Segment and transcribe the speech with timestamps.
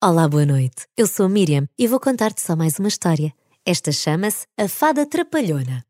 [0.00, 0.86] Olá, boa noite.
[0.96, 3.32] Eu sou Miriam e vou contar-te só mais uma história.
[3.66, 5.84] Esta chama-se A Fada Trapalhona.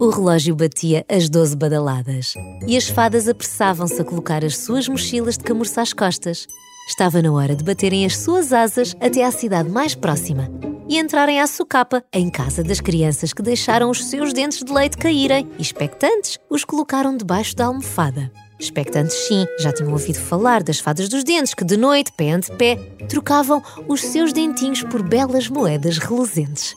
[0.00, 2.32] O relógio batia as doze badaladas
[2.66, 6.46] e as fadas apressavam-se a colocar as suas mochilas de camurça às costas.
[6.88, 10.50] Estava na hora de baterem as suas asas até à cidade mais próxima
[10.88, 14.96] e entrarem à socapa em casa das crianças que deixaram os seus dentes de leite
[14.96, 18.32] caírem e, expectantes, os colocaram debaixo da almofada.
[18.58, 22.50] Expectantes, sim, já tinham ouvido falar das fadas dos dentes que, de noite, pé ante
[22.52, 22.76] pé,
[23.08, 26.74] trocavam os seus dentinhos por belas moedas reluzentes.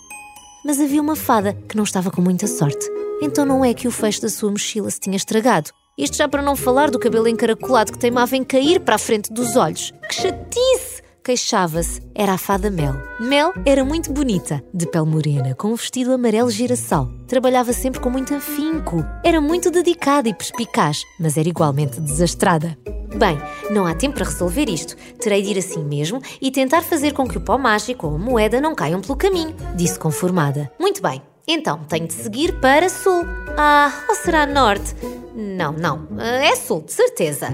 [0.66, 2.86] Mas havia uma fada que não estava com muita sorte.
[3.22, 5.72] Então não é que o fecho da sua mochila se tinha estragado.
[5.98, 9.32] Isto já para não falar do cabelo encaracolado que teimava em cair para a frente
[9.32, 9.94] dos olhos.
[10.08, 10.99] Que chatice!
[11.24, 12.02] Queixava-se.
[12.16, 12.96] Era a fada Mel.
[13.20, 17.08] Mel era muito bonita, de pele morena, com um vestido amarelo girassol.
[17.28, 19.06] Trabalhava sempre com muito afinco.
[19.24, 22.78] Era muito dedicada e perspicaz, mas era igualmente desastrada.
[23.16, 23.40] Bem,
[23.72, 24.96] não há tempo para resolver isto.
[25.20, 28.20] Terei de ir assim mesmo e tentar fazer com que o pó mágico ou a
[28.20, 30.72] moeda não caiam pelo caminho, disse conformada.
[30.80, 33.26] Muito bem, então tenho de seguir para sul.
[33.58, 34.96] Ah, ou será norte?
[35.36, 37.50] Não, não, é sul, de certeza.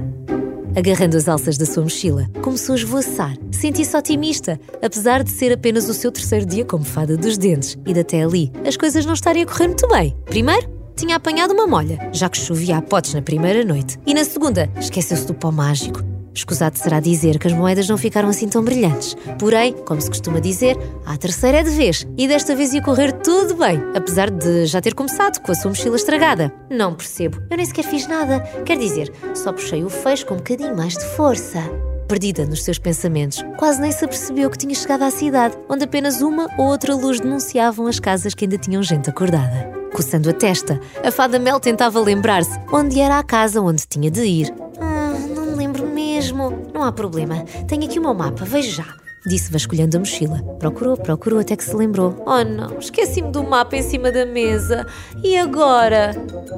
[0.76, 3.34] Agarrando as alças da sua mochila, começou a esvoaçar.
[3.50, 7.94] Senti-se otimista, apesar de ser apenas o seu terceiro dia como fada dos dentes e
[7.94, 10.14] de até ali as coisas não estarem a correr muito bem.
[10.26, 13.98] Primeiro, tinha apanhado uma molha, já que chovia a potes na primeira noite.
[14.06, 18.28] E na segunda, esqueceu-se do pó mágico Escusado será dizer que as moedas não ficaram
[18.28, 19.16] assim tão brilhantes.
[19.40, 22.06] Porém, como se costuma dizer, a terceira é de vez.
[22.18, 25.70] E desta vez ia correr tudo bem, apesar de já ter começado com a sua
[25.70, 26.54] mochila estragada.
[26.70, 27.42] Não percebo.
[27.50, 28.42] Eu nem sequer fiz nada.
[28.66, 31.60] Quer dizer, só puxei o fecho com um bocadinho mais de força.
[32.08, 36.22] Perdida nos seus pensamentos, quase nem se apercebeu que tinha chegado à cidade, onde apenas
[36.22, 39.74] uma ou outra luz denunciavam as casas que ainda tinham gente acordada.
[39.92, 44.24] Coçando a testa, a fada Mel tentava lembrar-se onde era a casa onde tinha de
[44.24, 44.65] ir
[46.26, 46.72] mesmo.
[46.74, 47.44] Não há problema.
[47.68, 48.96] Tenho aqui o meu mapa, veja já.
[49.28, 50.42] Disse vasculhando a mochila.
[50.60, 52.24] Procurou, procurou até que se lembrou.
[52.28, 54.86] Oh não, esqueci-me do mapa em cima da mesa.
[55.24, 56.12] E agora?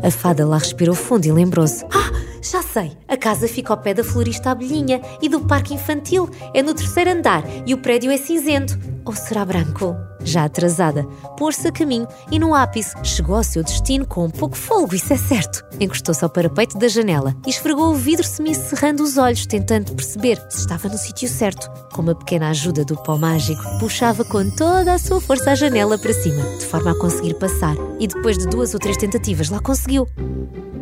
[0.04, 1.86] A fada lá respirou fundo e lembrou-se.
[1.86, 2.12] Ah,
[2.42, 2.92] já sei.
[3.08, 6.30] A casa fica ao pé da florista Abelhinha e do parque infantil.
[6.54, 8.78] É no terceiro andar e o prédio é cinzento.
[9.06, 9.96] Ou será branco?
[10.28, 11.06] Já atrasada,
[11.38, 15.14] pôs-se a caminho e no ápice chegou ao seu destino com um pouco folgo, isso
[15.14, 15.64] é certo.
[15.80, 20.60] Encostou-se ao parapeito da janela e esfregou o vidro semi-cerrando os olhos, tentando perceber se
[20.60, 21.72] estava no sítio certo.
[21.94, 25.98] Com uma pequena ajuda do pó mágico, puxava com toda a sua força a janela
[25.98, 27.78] para cima, de forma a conseguir passar.
[27.98, 30.06] E depois de duas ou três tentativas, lá conseguiu.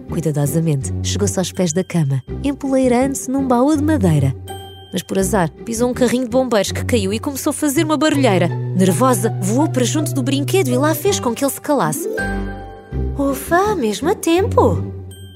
[0.10, 4.36] Cuidadosamente, chegou-se aos pés da cama, empoleirando-se num baú de madeira
[4.96, 7.98] mas por azar pisou um carrinho de bombeiros que caiu e começou a fazer uma
[7.98, 8.48] barulheira.
[8.48, 12.08] Nervosa, voou para junto do brinquedo e lá fez com que ele se calasse.
[13.20, 14.82] Ufa, mesmo a tempo!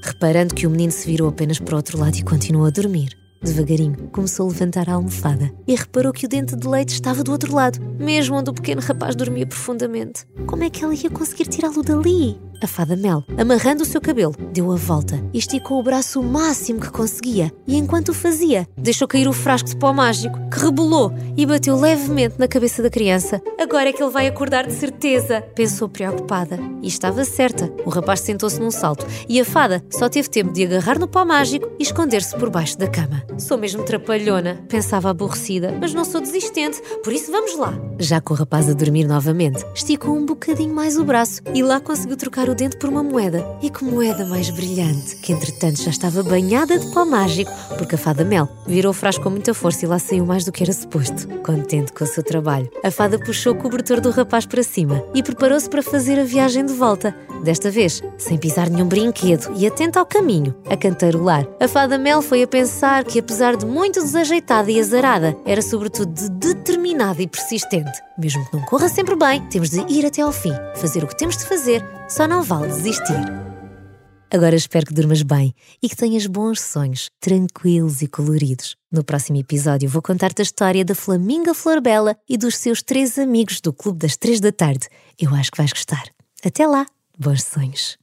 [0.02, 3.19] Reparando que o menino se virou apenas para o outro lado e continuou a dormir.
[3.42, 7.32] Devagarinho, começou a levantar a almofada e reparou que o dente de leite estava do
[7.32, 10.26] outro lado, mesmo onde o pequeno rapaz dormia profundamente.
[10.46, 12.38] Como é que ela ia conseguir tirá-lo dali?
[12.62, 16.22] A fada Mel, amarrando o seu cabelo, deu a volta e esticou o braço o
[16.22, 17.50] máximo que conseguia.
[17.66, 21.74] E enquanto o fazia, deixou cair o frasco de pó mágico, que rebolou e bateu
[21.74, 23.40] levemente na cabeça da criança.
[23.58, 26.58] Agora é que ele vai acordar de certeza, pensou preocupada.
[26.82, 27.72] E estava certa.
[27.86, 31.24] O rapaz sentou-se num salto e a fada só teve tempo de agarrar no pó
[31.24, 33.24] mágico e esconder-se por baixo da cama.
[33.38, 37.74] Sou mesmo trapalhona, pensava aborrecida, mas não sou desistente, por isso vamos lá.
[37.98, 41.80] Já com o rapaz a dormir novamente, esticou um bocadinho mais o braço e lá
[41.80, 43.44] conseguiu trocar o dente por uma moeda.
[43.62, 47.98] E que moeda mais brilhante, que entretanto já estava banhada de pó mágico, porque a
[47.98, 50.72] fada Mel virou o frasco com muita força e lá saiu mais do que era
[50.72, 51.28] suposto.
[51.42, 55.22] Contente com o seu trabalho, a fada puxou o cobertor do rapaz para cima e
[55.22, 57.14] preparou-se para fazer a viagem de volta.
[57.42, 61.46] Desta vez, sem pisar nenhum brinquedo e atenta ao caminho, a cantarolar.
[61.58, 66.12] A fada Mel foi a pensar que, apesar de muito desajeitada e azarada, era sobretudo
[66.12, 67.98] de determinada e persistente.
[68.18, 71.16] Mesmo que não corra sempre bem, temos de ir até ao fim, fazer o que
[71.16, 73.50] temos de fazer, só não vale desistir.
[74.32, 78.76] Agora espero que durmas bem e que tenhas bons sonhos, tranquilos e coloridos.
[78.90, 83.18] No próximo episódio vou contar-te a história da Flaminga Flor Bela e dos seus três
[83.18, 84.88] amigos do Clube das Três da Tarde.
[85.18, 86.04] Eu acho que vais gostar.
[86.44, 86.86] Até lá!
[87.18, 87.98] Bons sonhos!